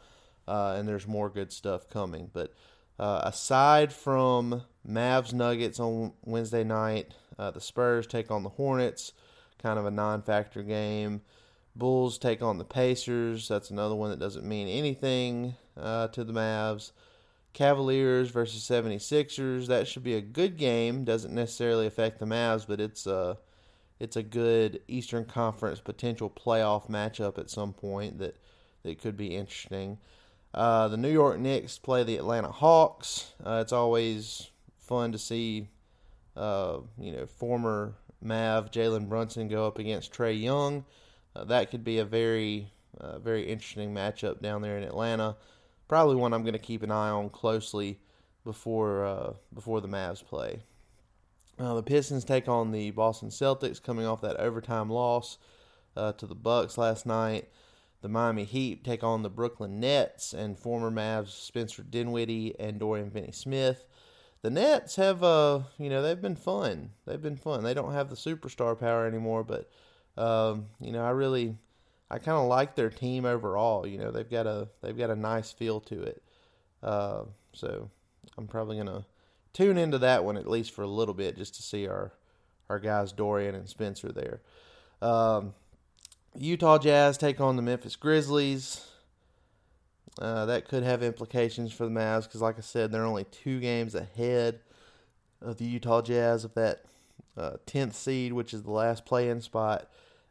uh, 0.47 0.75
and 0.77 0.87
there's 0.87 1.07
more 1.07 1.29
good 1.29 1.51
stuff 1.51 1.89
coming. 1.89 2.29
But 2.33 2.53
uh, 2.99 3.21
aside 3.23 3.93
from 3.93 4.63
Mavs 4.87 5.33
Nuggets 5.33 5.79
on 5.79 6.13
Wednesday 6.25 6.63
night, 6.63 7.13
uh, 7.37 7.51
the 7.51 7.61
Spurs 7.61 8.07
take 8.07 8.31
on 8.31 8.43
the 8.43 8.49
Hornets, 8.49 9.13
kind 9.61 9.77
of 9.77 9.85
a 9.85 9.91
non-factor 9.91 10.63
game. 10.63 11.21
Bulls 11.75 12.17
take 12.17 12.41
on 12.41 12.57
the 12.57 12.65
Pacers. 12.65 13.47
That's 13.47 13.69
another 13.69 13.93
one 13.93 14.09
that 14.09 14.19
doesn't 14.19 14.45
mean 14.45 14.67
anything 14.67 15.55
uh, 15.79 16.07
to 16.07 16.23
the 16.23 16.33
Mavs. 16.33 16.91
Cavaliers 17.57 18.29
versus 18.29 18.61
76ers. 18.61 19.65
That 19.65 19.87
should 19.87 20.03
be 20.03 20.13
a 20.13 20.21
good 20.21 20.57
game. 20.57 21.03
Doesn't 21.03 21.33
necessarily 21.33 21.87
affect 21.87 22.19
the 22.19 22.27
Mavs, 22.27 22.67
but 22.67 22.79
it's 22.79 23.07
a 23.07 23.39
it's 23.99 24.15
a 24.15 24.21
good 24.21 24.79
Eastern 24.87 25.25
Conference 25.25 25.79
potential 25.79 26.29
playoff 26.29 26.87
matchup 26.87 27.39
at 27.39 27.49
some 27.49 27.73
point 27.73 28.19
that 28.19 28.37
that 28.83 29.01
could 29.01 29.17
be 29.17 29.35
interesting. 29.35 29.97
Uh, 30.53 30.87
the 30.89 30.97
New 30.97 31.09
York 31.11 31.39
Knicks 31.39 31.79
play 31.79 32.03
the 32.03 32.17
Atlanta 32.17 32.51
Hawks. 32.51 33.33
Uh, 33.43 33.57
it's 33.63 33.73
always 33.73 34.51
fun 34.77 35.11
to 35.13 35.17
see, 35.17 35.67
uh, 36.35 36.77
you 36.99 37.11
know, 37.11 37.25
former 37.25 37.95
Mav 38.21 38.69
Jalen 38.69 39.09
Brunson 39.09 39.47
go 39.47 39.65
up 39.65 39.79
against 39.79 40.13
Trae 40.13 40.39
Young. 40.39 40.85
Uh, 41.35 41.43
that 41.45 41.71
could 41.71 41.83
be 41.83 41.97
a 41.97 42.05
very, 42.05 42.71
uh, 43.01 43.17
very 43.17 43.49
interesting 43.49 43.95
matchup 43.95 44.43
down 44.43 44.61
there 44.61 44.77
in 44.77 44.83
Atlanta 44.83 45.35
probably 45.87 46.15
one 46.15 46.33
I'm 46.33 46.43
going 46.43 46.53
to 46.53 46.59
keep 46.59 46.83
an 46.83 46.91
eye 46.91 47.09
on 47.09 47.29
closely 47.29 47.99
before 48.43 49.05
uh, 49.05 49.33
before 49.53 49.81
the 49.81 49.87
Mavs 49.87 50.23
play. 50.23 50.61
Uh, 51.59 51.73
the 51.73 51.83
Pistons 51.83 52.23
take 52.23 52.47
on 52.47 52.71
the 52.71 52.91
Boston 52.91 53.29
Celtics, 53.29 53.81
coming 53.81 54.05
off 54.05 54.21
that 54.21 54.37
overtime 54.37 54.89
loss 54.89 55.37
uh, 55.95 56.13
to 56.13 56.27
the 56.27 56.35
Bucks 56.35 56.77
last 56.77 57.05
night. 57.05 57.49
The 58.01 58.09
Miami 58.09 58.43
Heat 58.43 58.83
take 58.83 59.03
on 59.03 59.23
the 59.23 59.29
Brooklyn 59.29 59.79
Nets 59.79 60.33
and 60.33 60.57
former 60.57 60.91
Mavs 60.91 61.29
Spencer 61.29 61.81
Dinwiddie 61.81 62.53
and 62.59 62.79
Dorian 62.79 63.09
Finney-Smith. 63.09 63.85
The 64.43 64.51
Nets 64.51 64.97
have, 64.97 65.23
uh, 65.23 65.61
you 65.79 65.89
know, 65.89 66.03
they've 66.03 66.21
been 66.21 66.35
fun. 66.35 66.91
They've 67.07 67.21
been 67.21 67.37
fun. 67.37 67.63
They 67.63 67.73
don't 67.73 67.93
have 67.93 68.09
the 68.09 68.15
superstar 68.15 68.79
power 68.79 69.07
anymore, 69.07 69.43
but 69.43 69.67
um, 70.15 70.67
you 70.79 70.91
know, 70.91 71.03
I 71.03 71.09
really 71.09 71.57
I 72.09 72.19
kind 72.19 72.37
of 72.37 72.47
like 72.47 72.75
their 72.75 72.89
team 72.89 73.25
overall. 73.25 73.85
You 73.85 73.97
know, 73.97 74.11
they've 74.11 74.29
got 74.29 74.47
a 74.47 74.69
they've 74.81 74.97
got 74.97 75.09
a 75.09 75.15
nice 75.15 75.51
feel 75.51 75.79
to 75.81 76.01
it. 76.03 76.23
Uh, 76.81 77.23
so 77.53 77.89
I'm 78.37 78.47
probably 78.47 78.77
gonna 78.77 79.05
tune 79.53 79.77
into 79.77 79.97
that 79.99 80.23
one 80.23 80.37
at 80.37 80.47
least 80.47 80.71
for 80.71 80.83
a 80.83 80.87
little 80.87 81.13
bit 81.13 81.37
just 81.37 81.55
to 81.55 81.63
see 81.63 81.87
our 81.87 82.13
our 82.69 82.79
guys 82.79 83.11
Dorian 83.11 83.55
and 83.55 83.67
Spencer 83.67 84.11
there. 84.11 84.41
Um, 85.01 85.53
Utah 86.35 86.77
Jazz 86.77 87.17
take 87.17 87.41
on 87.41 87.55
the 87.55 87.61
Memphis 87.61 87.95
Grizzlies. 87.95 88.85
Uh, 90.19 90.45
that 90.47 90.67
could 90.67 90.83
have 90.83 91.03
implications 91.03 91.71
for 91.71 91.85
the 91.85 91.91
Mavs 91.91 92.23
because, 92.23 92.41
like 92.41 92.57
I 92.57 92.61
said, 92.61 92.91
they're 92.91 93.05
only 93.05 93.25
two 93.25 93.59
games 93.59 93.93
ahead 93.93 94.61
of 95.41 95.57
the 95.57 95.65
Utah 95.65 96.01
Jazz 96.01 96.43
of 96.43 96.55
that 96.55 96.85
uh, 97.37 97.57
tenth 97.67 97.95
seed, 97.95 98.33
which 98.33 98.53
is 98.53 98.63
the 98.63 98.71
last 98.71 99.05
play-in 99.05 99.41
spot 99.41 99.87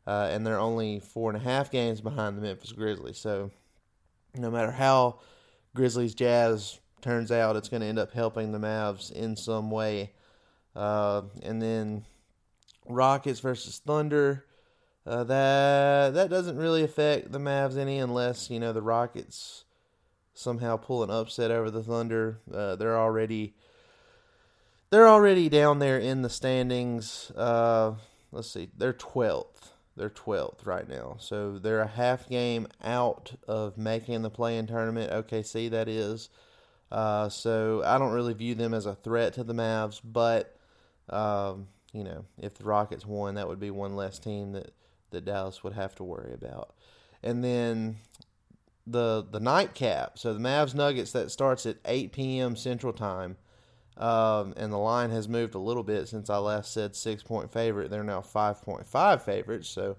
uh, 0.07 0.29
and 0.31 0.47
they're 0.47 0.61
only 0.61 1.01
four 1.01 1.31
and 1.31 1.37
a 1.37 1.45
half 1.45 1.71
games 1.71 2.01
behind 2.01 2.37
the 2.37 2.43
Memphis 2.43 2.73
Grizzlies. 2.73 3.19
So 3.19 3.51
no 4.35 4.51
matter 4.51 4.71
how 4.71 5.21
Grizzlies 5.75 6.15
Jazz 6.15 6.79
turns 7.01 7.33
out, 7.33 7.57
it's 7.57 7.69
going 7.69 7.81
to 7.81 7.87
end 7.87 7.99
up 7.99 8.13
helping 8.13 8.53
the 8.53 8.59
Mavs 8.59 9.11
in 9.13 9.37
some 9.37 9.71
way. 9.71 10.13
Uh, 10.75 11.23
and 11.43 11.61
then 11.61 12.05
Rockets 12.89 13.41
versus 13.41 13.79
Thunder. 13.79 14.45
Uh, 15.07 15.23
that 15.25 16.15
that 16.15 16.31
doesn't 16.31 16.57
really 16.57 16.83
affect 16.83 17.31
the 17.31 17.39
Mavs 17.39 17.77
any 17.77 17.99
unless 17.99 18.51
you 18.51 18.59
know 18.59 18.73
the 18.73 18.83
Rockets 18.83 19.65
somehow 20.35 20.77
pull 20.77 21.05
an 21.05 21.11
upset 21.11 21.51
over 21.51 21.71
the 21.71 21.83
Thunder. 21.83 22.41
Uh, 22.53 22.75
they're 22.75 22.99
already 22.99 23.55
they're 24.91 25.09
already 25.09 25.49
down 25.49 25.79
there 25.79 25.99
in 25.99 26.23
the 26.23 26.31
standings. 26.31 27.31
Uh, 27.37 27.95
let's 28.33 28.51
see, 28.51 28.69
they're 28.77 28.93
12th. 28.93 29.71
They're 29.97 30.11
12th 30.11 30.67
right 30.67 30.89
now. 30.89 31.17
So 31.19 31.59
they're 31.59 31.81
a 31.81 31.87
half 31.87 32.29
game 32.29 32.69
out 32.85 33.33
of 33.49 33.79
making 33.79 34.23
the 34.23 34.31
play 34.31 34.59
in 34.59 34.67
tournament. 34.67 35.11
OKC, 35.11 35.71
that 35.71 35.89
is. 35.89 36.29
Uh, 36.93 37.29
so 37.29 37.83
I 37.85 37.99
don't 37.99 38.13
really 38.13 38.35
view 38.35 38.55
them 38.55 38.75
as 38.75 38.87
a 38.87 38.95
threat 38.95 39.33
to 39.35 39.45
the 39.45 39.55
Mavs, 39.55 40.01
but, 40.05 40.57
um, 41.09 41.69
you 41.93 42.05
know, 42.05 42.25
if 42.41 42.55
the 42.55 42.65
Rockets 42.65 43.07
won, 43.07 43.35
that 43.35 43.49
would 43.49 43.59
be 43.59 43.71
one 43.71 43.97
less 43.97 44.19
team 44.19 44.53
that, 44.53 44.73
that 45.11 45.25
Dallas 45.25 45.65
would 45.65 45.73
have 45.73 45.95
to 45.97 46.05
worry 46.05 46.33
about. 46.33 46.75
And 47.23 47.43
then 47.43 47.97
the 48.87 49.27
the 49.29 49.41
nightcap. 49.41 50.19
So 50.19 50.33
the 50.33 50.41
Mavs 50.41 50.75
Nuggets 50.75 51.13
that 51.13 51.31
starts 51.31 51.67
at 51.67 51.79
8 51.85 52.13
p.m. 52.13 52.57
Central 52.57 52.93
Time. 52.93 53.37
Um, 53.97 54.53
and 54.57 54.73
the 54.73 54.79
line 54.79 55.11
has 55.11 55.29
moved 55.29 55.55
a 55.55 55.59
little 55.59 55.83
bit 55.83 56.07
since 56.09 56.29
I 56.29 56.37
last 56.37 56.73
said 56.73 56.95
six 56.95 57.23
point 57.23 57.51
favorite. 57.51 57.91
They're 57.91 58.05
now 58.05 58.21
5.5 58.21 59.23
favorites. 59.23 59.69
So 59.69 59.97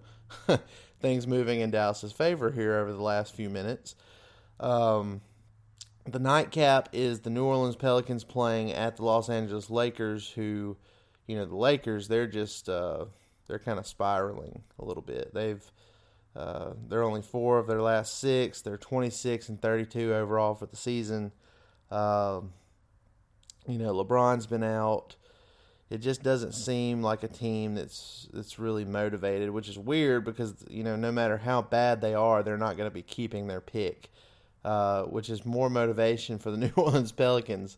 things 0.99 1.25
moving 1.25 1.61
in 1.61 1.71
Dallas's 1.71 2.11
favor 2.11 2.51
here 2.51 2.75
over 2.75 2.93
the 2.93 3.01
last 3.01 3.35
few 3.35 3.49
minutes. 3.49 3.95
Um, 4.59 5.21
the 6.05 6.19
nightcap 6.19 6.89
is 6.93 7.21
the 7.21 7.29
New 7.29 7.43
Orleans 7.45 7.75
Pelicans 7.75 8.23
playing 8.23 8.71
at 8.71 8.97
the 8.97 9.03
Los 9.03 9.29
Angeles 9.29 9.69
Lakers, 9.69 10.29
who, 10.29 10.77
you 11.25 11.35
know, 11.35 11.45
the 11.45 11.55
Lakers, 11.55 12.07
they're 12.07 12.27
just, 12.27 12.69
uh, 12.69 13.05
they're 13.47 13.59
kind 13.59 13.77
of 13.79 13.85
spiraling 13.85 14.63
a 14.79 14.85
little 14.85 15.03
bit. 15.03 15.33
They've, 15.33 15.63
uh, 16.35 16.73
they're 16.87 17.03
only 17.03 17.21
four 17.21 17.57
of 17.57 17.67
their 17.67 17.81
last 17.81 18.19
six. 18.19 18.61
They're 18.61 18.77
26 18.77 19.49
and 19.49 19.61
32 19.61 20.13
overall 20.13 20.55
for 20.55 20.65
the 20.65 20.77
season. 20.77 21.33
Um, 21.91 22.53
you 23.67 23.77
know, 23.77 23.93
LeBron's 23.93 24.47
been 24.47 24.63
out. 24.63 25.15
It 25.89 25.99
just 25.99 26.21
doesn't 26.23 26.53
seem 26.53 27.01
like 27.01 27.23
a 27.23 27.27
team 27.27 27.75
that's 27.75 28.27
that's 28.33 28.59
really 28.59 28.85
motivated, 28.85 29.49
which 29.51 29.69
is 29.69 29.77
weird 29.77 30.25
because 30.25 30.53
you 30.69 30.83
know 30.83 30.95
no 30.95 31.11
matter 31.11 31.37
how 31.37 31.61
bad 31.61 32.01
they 32.01 32.13
are, 32.13 32.43
they're 32.43 32.57
not 32.57 32.77
going 32.77 32.89
to 32.89 32.93
be 32.93 33.01
keeping 33.01 33.47
their 33.47 33.61
pick, 33.61 34.11
uh, 34.65 35.03
which 35.03 35.29
is 35.29 35.45
more 35.45 35.69
motivation 35.69 36.39
for 36.39 36.51
the 36.51 36.57
New 36.65 36.71
Orleans 36.75 37.11
Pelicans. 37.11 37.77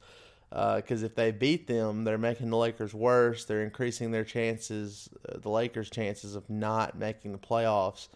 Because 0.50 1.04
uh, 1.04 1.06
if 1.06 1.14
they 1.14 1.32
beat 1.32 1.68
them, 1.68 2.04
they're 2.04 2.18
making 2.18 2.50
the 2.50 2.58
Lakers 2.58 2.92
worse. 2.92 3.46
They're 3.46 3.62
increasing 3.62 4.10
their 4.10 4.24
chances, 4.24 5.08
uh, 5.28 5.38
the 5.38 5.50
Lakers' 5.50 5.92
chances 5.92 6.34
of 6.34 6.50
not 6.50 6.98
making 6.98 7.34
the 7.34 7.38
playoffs, 7.38 8.08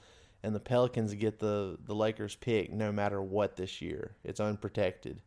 and 0.41 0.55
the 0.55 0.59
Pelicans 0.59 1.13
get 1.13 1.37
the 1.37 1.77
the 1.85 1.93
Lakers 1.93 2.35
pick 2.35 2.71
no 2.71 2.91
matter 2.91 3.21
what 3.21 3.57
this 3.57 3.81
year. 3.81 4.15
It's 4.23 4.39
unprotected. 4.39 5.21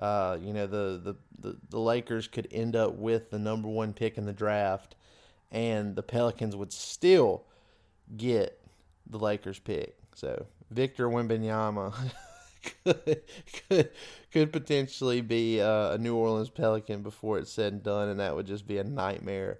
Uh, 0.00 0.38
you 0.40 0.52
know, 0.54 0.66
the, 0.66 1.00
the, 1.04 1.14
the, 1.38 1.56
the 1.68 1.78
Lakers 1.78 2.26
could 2.26 2.48
end 2.50 2.74
up 2.74 2.94
with 2.94 3.30
the 3.30 3.38
number 3.38 3.68
one 3.68 3.92
pick 3.92 4.16
in 4.16 4.24
the 4.24 4.32
draft, 4.32 4.96
and 5.52 5.94
the 5.94 6.02
Pelicans 6.02 6.56
would 6.56 6.72
still 6.72 7.44
get 8.16 8.58
the 9.06 9.18
Lakers 9.18 9.58
pick. 9.58 9.96
So 10.14 10.46
Victor 10.70 11.08
Wembanyama 11.08 11.94
could, 12.84 13.22
could 13.68 13.90
could 14.30 14.52
potentially 14.52 15.20
be 15.20 15.60
uh, 15.60 15.92
a 15.92 15.98
New 15.98 16.14
Orleans 16.14 16.50
Pelican 16.50 17.02
before 17.02 17.38
it's 17.38 17.52
said 17.52 17.72
and 17.72 17.82
done, 17.82 18.08
and 18.08 18.20
that 18.20 18.34
would 18.34 18.46
just 18.46 18.66
be 18.66 18.78
a 18.78 18.84
nightmare 18.84 19.58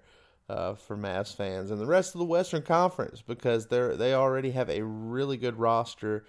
uh, 0.48 0.74
for 0.74 0.96
Mavs 0.96 1.34
fans 1.34 1.70
and 1.70 1.80
the 1.80 1.86
rest 1.86 2.14
of 2.14 2.18
the 2.18 2.24
Western 2.24 2.62
Conference 2.62 3.22
because 3.22 3.66
they 3.66 3.94
they 3.96 4.14
already 4.14 4.52
have 4.52 4.70
a 4.70 4.82
really 4.82 5.36
good 5.36 5.58
roster. 5.58 6.24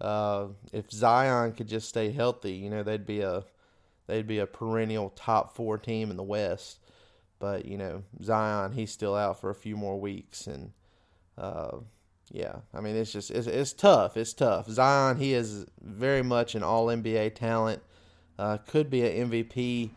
Uh, 0.00 0.48
if 0.72 0.90
Zion 0.90 1.52
could 1.52 1.68
just 1.68 1.88
stay 1.88 2.10
healthy, 2.10 2.52
you 2.52 2.70
know 2.70 2.82
they'd 2.82 3.06
be 3.06 3.20
a 3.20 3.44
they'd 4.06 4.26
be 4.26 4.38
a 4.38 4.46
perennial 4.46 5.10
top 5.10 5.54
four 5.54 5.78
team 5.78 6.10
in 6.10 6.16
the 6.16 6.22
West. 6.22 6.80
But 7.38 7.66
you 7.66 7.76
know, 7.76 8.02
Zion, 8.22 8.72
he's 8.72 8.90
still 8.90 9.14
out 9.14 9.40
for 9.40 9.50
a 9.50 9.54
few 9.54 9.76
more 9.76 10.00
weeks, 10.00 10.46
and 10.46 10.72
uh, 11.36 11.78
yeah, 12.30 12.56
I 12.74 12.80
mean, 12.80 12.96
it's 12.96 13.12
just 13.12 13.30
it's, 13.30 13.46
it's 13.46 13.72
tough. 13.72 14.16
It's 14.16 14.32
tough. 14.32 14.68
Zion, 14.68 15.18
he 15.18 15.34
is 15.34 15.66
very 15.82 16.22
much 16.22 16.54
an 16.54 16.62
All 16.62 16.86
NBA 16.86 17.34
talent. 17.34 17.82
Uh, 18.38 18.58
could 18.58 18.90
be 18.90 19.02
an 19.02 19.30
MVP 19.30 19.90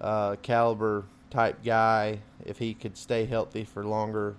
uh, 0.00 0.36
caliber 0.42 1.04
type 1.30 1.64
guy 1.64 2.20
if 2.44 2.58
he 2.58 2.74
could 2.74 2.96
stay 2.96 3.24
healthy 3.24 3.64
for 3.64 3.84
longer 3.84 4.36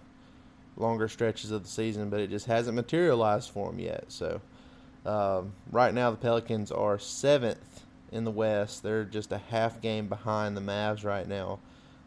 longer 0.77 1.07
stretches 1.07 1.51
of 1.51 1.63
the 1.63 1.69
season, 1.69 2.09
but 2.09 2.19
it 2.19 2.29
just 2.29 2.45
hasn't 2.45 2.75
materialized 2.75 3.49
for 3.49 3.71
him 3.71 3.79
yet. 3.79 4.05
So 4.09 4.41
um, 5.05 5.53
right 5.71 5.93
now, 5.93 6.11
the 6.11 6.17
Pelicans 6.17 6.71
are 6.71 6.99
seventh 6.99 7.81
in 8.11 8.23
the 8.23 8.31
West. 8.31 8.83
They're 8.83 9.03
just 9.03 9.31
a 9.31 9.37
half 9.37 9.81
game 9.81 10.07
behind 10.07 10.55
the 10.55 10.61
Mavs 10.61 11.03
right 11.03 11.27
now, 11.27 11.59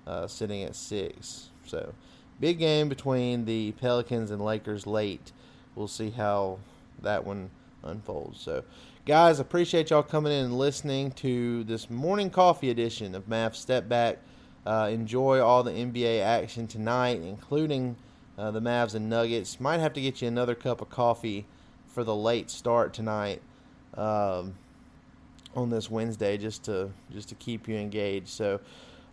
uh, 0.07 0.27
sitting 0.27 0.63
at 0.63 0.75
six. 0.75 1.51
So, 1.67 1.95
big 2.41 2.59
game 2.59 2.89
between 2.89 3.45
the 3.45 3.73
Pelicans 3.73 4.31
and 4.31 4.43
Lakers 4.43 4.87
late. 4.87 5.33
We'll 5.75 5.89
see 5.89 6.11
how 6.11 6.59
that 7.03 7.25
one 7.25 7.51
unfolds. 7.83 8.41
So, 8.41 8.65
guys, 9.07 9.41
appreciate 9.41 9.91
y'all 9.91 10.03
coming 10.03 10.33
in 10.33 10.47
and 10.47 10.59
listening 10.59 11.13
to 11.13 11.65
this 11.65 11.91
morning 11.91 12.31
coffee 12.31 12.71
edition 12.71 13.15
of 13.15 13.29
Mavs 13.29 13.57
Step 13.57 13.89
Back. 13.89 14.19
Uh, 14.67 14.91
enjoy 14.93 15.41
all 15.41 15.63
the 15.63 15.73
NBA 15.73 16.21
action 16.21 16.67
tonight, 16.67 17.21
including 17.23 17.97
uh, 18.37 18.51
the 18.51 18.61
Mavs 18.61 18.95
and 18.95 19.09
Nuggets. 19.09 19.59
Might 19.61 19.81
have 19.81 19.93
to 19.95 20.01
get 20.01 20.21
you 20.21 20.29
another 20.29 20.55
cup 20.55 20.81
of 20.81 20.91
coffee 20.91 21.47
for 21.87 22.05
the 22.05 22.15
late 22.15 22.51
start 22.51 22.93
tonight. 22.93 23.43
Um, 23.95 24.55
on 25.55 25.71
this 25.71 25.91
Wednesday 25.91 26.39
just 26.39 26.65
to 26.65 26.91
just 27.13 27.29
to 27.31 27.35
keep 27.35 27.69
you 27.69 27.77
engaged. 27.77 28.29
So 28.29 28.61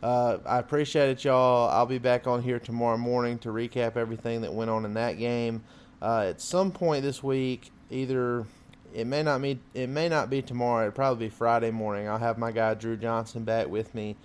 uh, 0.03 0.37
I 0.45 0.59
appreciate 0.59 1.09
it, 1.09 1.23
y'all. 1.23 1.69
I'll 1.69 1.85
be 1.85 1.97
back 1.97 2.27
on 2.27 2.43
here 2.43 2.59
tomorrow 2.59 2.97
morning 2.97 3.39
to 3.39 3.49
recap 3.49 3.97
everything 3.97 4.41
that 4.41 4.53
went 4.53 4.69
on 4.69 4.85
in 4.85 4.93
that 4.93 5.17
game. 5.17 5.63
Uh, 6.01 6.27
at 6.29 6.41
some 6.41 6.71
point 6.71 7.01
this 7.01 7.23
week, 7.23 7.71
either 7.89 8.45
it 8.93 9.07
may 9.07 9.23
not 9.23 9.41
be 9.41 9.59
it 9.73 9.89
may 9.89 10.07
not 10.07 10.29
be 10.29 10.41
tomorrow. 10.41 10.87
It'll 10.87 10.95
probably 10.95 11.27
be 11.27 11.29
Friday 11.29 11.71
morning. 11.71 12.07
I'll 12.07 12.19
have 12.19 12.37
my 12.37 12.51
guy 12.51 12.73
Drew 12.75 12.97
Johnson 12.97 13.43
back 13.43 13.67
with 13.67 13.95
me 13.95 14.15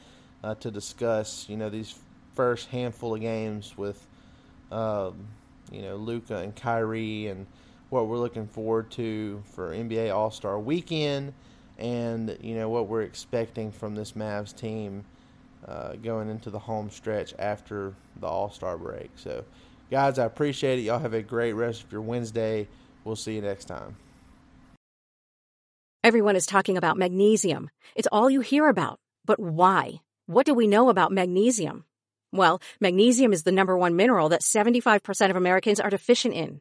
uh, 0.44 0.54
to 0.56 0.70
discuss 0.70 1.48
you 1.48 1.56
know 1.56 1.70
these 1.70 1.94
first 2.34 2.68
handful 2.68 3.14
of 3.14 3.20
games 3.20 3.76
with 3.76 4.06
um, 4.70 5.28
you 5.70 5.82
know 5.82 5.96
Luka 5.96 6.36
and 6.36 6.54
Kyrie 6.54 7.28
and 7.28 7.46
what 7.88 8.06
we're 8.06 8.18
looking 8.18 8.46
forward 8.46 8.90
to 8.92 9.42
for 9.54 9.70
NBA 9.70 10.14
All 10.14 10.30
Star 10.30 10.58
Weekend 10.58 11.32
and 11.82 12.38
you 12.40 12.54
know 12.54 12.68
what 12.68 12.86
we're 12.86 13.02
expecting 13.02 13.72
from 13.72 13.94
this 13.96 14.12
Mavs 14.12 14.56
team 14.56 15.04
uh, 15.66 15.94
going 15.96 16.30
into 16.30 16.48
the 16.48 16.58
home 16.58 16.90
stretch 16.90 17.34
after 17.38 17.94
the 18.20 18.26
All 18.26 18.50
Star 18.50 18.78
break. 18.78 19.10
So, 19.16 19.44
guys, 19.90 20.18
I 20.18 20.24
appreciate 20.24 20.78
it. 20.78 20.82
Y'all 20.82 21.00
have 21.00 21.12
a 21.12 21.22
great 21.22 21.52
rest 21.52 21.82
of 21.82 21.92
your 21.92 22.00
Wednesday. 22.00 22.68
We'll 23.04 23.16
see 23.16 23.34
you 23.34 23.42
next 23.42 23.64
time. 23.64 23.96
Everyone 26.04 26.36
is 26.36 26.46
talking 26.46 26.76
about 26.76 26.96
magnesium. 26.96 27.70
It's 27.94 28.08
all 28.10 28.30
you 28.30 28.40
hear 28.40 28.68
about. 28.68 28.98
But 29.24 29.38
why? 29.38 30.00
What 30.26 30.46
do 30.46 30.54
we 30.54 30.66
know 30.66 30.88
about 30.88 31.12
magnesium? 31.12 31.84
Well, 32.32 32.60
magnesium 32.80 33.32
is 33.32 33.42
the 33.42 33.52
number 33.52 33.76
one 33.76 33.94
mineral 33.94 34.30
that 34.30 34.40
75% 34.40 35.30
of 35.30 35.36
Americans 35.36 35.80
are 35.80 35.90
deficient 35.90 36.34
in. 36.34 36.60